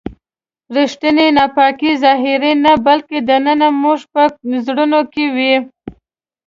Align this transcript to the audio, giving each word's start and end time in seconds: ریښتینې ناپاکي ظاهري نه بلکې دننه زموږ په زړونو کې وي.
ریښتینې 0.75 1.27
ناپاکي 1.37 1.91
ظاهري 2.03 2.53
نه 2.65 2.73
بلکې 2.85 3.17
دننه 3.27 3.67
زموږ 3.75 3.99
په 4.13 4.21
زړونو 4.65 4.99
کې 5.13 5.25
وي. 5.35 5.55